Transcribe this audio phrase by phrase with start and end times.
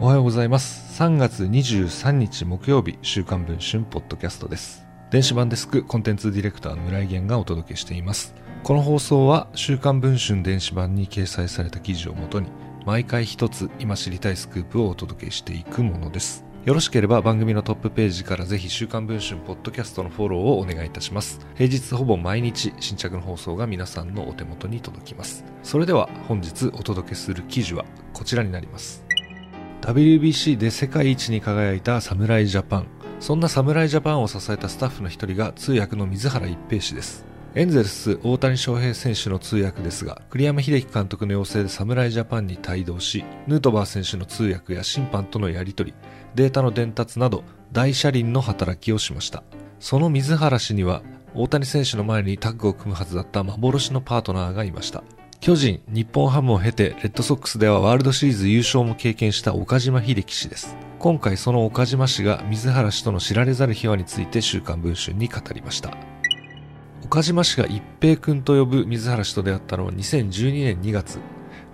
[0.00, 8.32] おはようございます3月23日木曜日週刊文春ポッドキャストです電子版デスクコンテンツディレクターの村井源がお届けしています
[8.62, 12.46] この放送は週刊文春電子版に掲載された記事をもとに
[12.86, 21.40] 毎回一つ今知りたいスクープをお届けしていくものですよろしければ番組のトップページからぜひ週刊文春ポッドキャストのフォローをお願いいたします。
[21.54, 25.44] 平日ほぼ毎日新着の放送が皆さんのお手元に届きます。
[25.62, 29.07] それでは本日お届けする記事はこちらになります。
[29.80, 32.86] WBC で世界一に輝いた侍ジャパン。
[33.20, 37.24] そんな侍ジャパンを支えたスタッフの一人が通訳の水原一平氏です。
[37.54, 45.96] エンゼルス大谷翔平選手の通訳ですが、栗山英樹監督の要請で侍ジャパンに帯同し、ヌートバー選手の通訳や審判とのやり取り、
[46.34, 49.42] データの伝達など大車輪の働きをしました。
[49.80, 51.02] その水原氏には、
[51.34, 55.02] 大谷選手の前にタッグを組むはずだった幻のパートナーがいました。
[55.40, 60.76] 巨人、日本ハムを経て、レッドソックスではワールドシリーズ優勝も経験した岡島秀樹氏です。
[60.98, 65.96] 今回その岡島氏が水原氏との知られざる秘話について週刊文春に語りました。
[67.04, 71.20] 岡島氏が一平君と呼ぶ水原氏と出会ったのは2012年2月。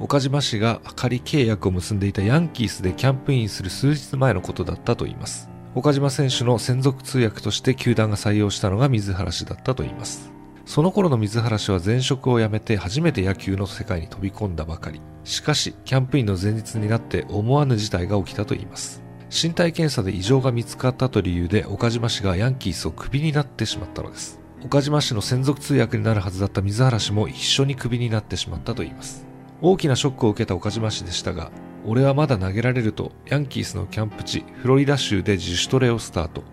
[0.00, 5.48] 岡島氏が仮契約を結んでいたヤンキースでキャンプインする数日前のことだったといいます。
[5.76, 10.32] 岡島選手の専属通訳として球団が採用したのが水原氏だったといいます。
[10.64, 15.00] その頃の水原氏は前職を辞めて初めて野球の世界に飛び込んだばかり。
[15.24, 19.02] しかし、キャンプインの前日になって思わぬ事態が起きたといいます。
[19.30, 24.40] 身体検査で異常が見つかったと理由で岡島氏がヤンキースをクビになってしまったのです。
[24.64, 29.26] 岡島氏の専属通訳になるはずだった水原氏も一緒にクビになってしまったといいます。
[29.60, 31.50] 大きなショックを受けた岡島氏でしたが、
[31.84, 36.44] 俺はまだ投げられるとヤンキースのキャンプ地フロリダ州で自主トレをスタート。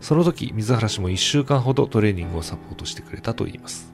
[0.00, 3.92] その時、水原氏も1週間ほどトレーニングをサポートしてくれたといいます。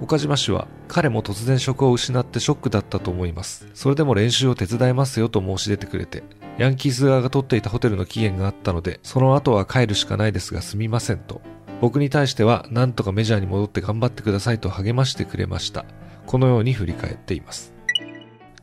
[0.00, 3.66] 岡島氏は、彼も突然職を失ってショックだったと思います。
[3.72, 6.22] それでも練習を手伝いますよと申し出てくれて、
[6.58, 11.40] ヤンキース側が取っていたホテルの期限があったので、その後は帰るしかないですがすみませんと。
[11.80, 15.86] 僕に対しては、なんとかメジャーに戻って頑張ってくださいと励ましてくれました。
[16.26, 17.75] このように振り返っています。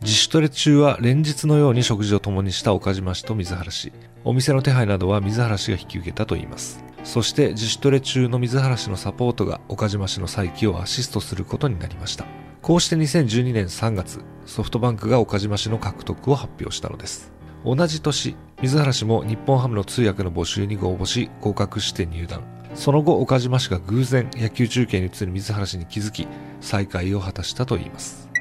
[0.03, 3.93] 自主トレ中は連日のように食事を共にした岡島氏と水原氏。
[4.25, 6.83] お店の手配などは水原氏が引き受けたといいます。
[7.05, 12.25] そして自主トレ中の水原氏のサポートが岡島氏の再起をアシストすることになりました。
[12.61, 17.31] こうして2012年3月、ソフトバンクが岡島氏の獲得を発表したのです。
[17.63, 22.43] 同じ年、水原氏も日本ハムの通訳の募集にご応募し、合格して入団。
[22.75, 26.27] その後、岡島氏が偶然野球中継に移る水原氏に気づき、
[26.59, 28.32] 再会を果たしたといいます。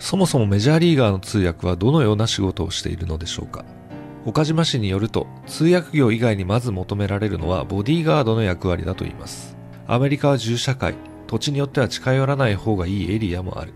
[0.00, 3.64] そもそもメジャーリーガーの通訳はどのような仕事をしているのでしょうか？
[4.24, 9.56] 岡島氏によると通訳業以外にまず求められるのはボディーガードの役割だと言います。
[9.86, 10.94] アメリカは銃社会
[11.26, 13.72] 土地によっては近寄らない方がいいエリアもある。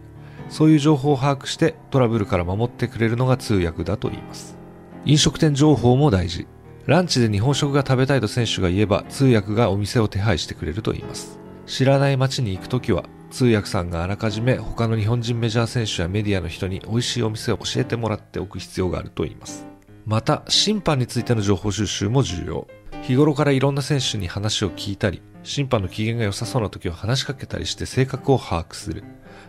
[0.48, 4.56] そういう情報を把握してトラブルから守ってくれるのが通訳だと言います。
[5.04, 6.46] 飲食店情報も大事。
[6.86, 11.38] ランチで日本食が食べたいと選手が言えば通訳がお店を手配してくれると言います。
[11.66, 19.66] 知らない街に行くときは通訳さんがあらかじめ他の日本人メジャー選手やメディアの人に美味しいお店を教えてもらっておく必要があると言います
[20.06, 22.66] また、審判についての情報収集も重要。
[23.02, 29.02] 日頃からいろんな選手に話を聞いたり、審判の機嫌が良さそうな時は話しかけたりして性格を把握する。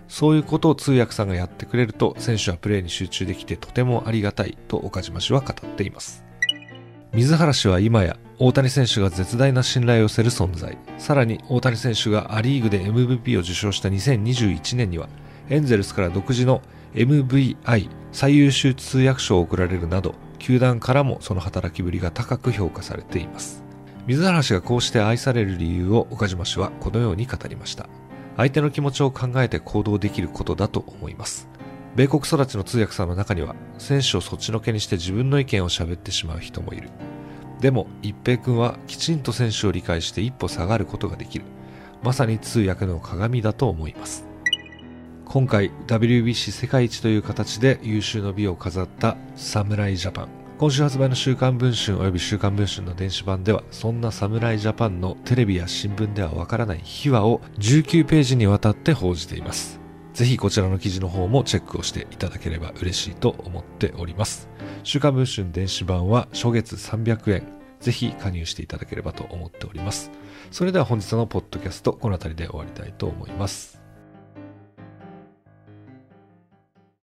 [0.07, 6.24] そういうことを通訳さんがやってくれると、選手はプレーに集中できてとてもありがたいと岡島氏は語っています。
[7.15, 10.77] 水原氏は今や大谷選手が絶大な信頼を寄せる存在。
[10.97, 15.07] さらに大谷選手がアリーグで MVP を受賞した2021年には、
[15.49, 16.61] エンゼルスから独自の
[16.93, 23.63] MVI 最優秀通訳賞を贈られるなど、球団からもその働きぶりが高く評価されています。
[24.07, 27.87] 水原氏がこうして愛される理由を岡島氏はこのように語りました。
[28.35, 31.47] 相手の気持ちを考えて行動できることだと思います。
[31.95, 36.89] 米国育ちの通訳さんの中には、選手をそっちのけにして自分の意見を喋ってしまう人もいる。
[37.61, 41.45] でも、一平君はきちんと選手を理解して一歩下がることができる。
[42.03, 44.25] まさに通訳の鏡だと思います。
[45.35, 50.27] 今回 WBC 世界一という形で優秀の美を飾った侍ジャパン
[50.57, 59.84] 今週発売の週刊文春及び週刊文春の電子版ではそんな侍ジャパンのテレビや新聞ではわからない秘話を19ページにわたって報じています
[60.15, 64.47] ぜひこちらの記事の方もチェックをしていただければ嬉しいと思っております。
[64.83, 67.43] 週刊文春電子版は初月300円
[67.81, 70.11] ぜひ加入していただければと思っております。
[70.51, 73.84] それでは本日のポッドキャストこの辺りで終わりたいと思います。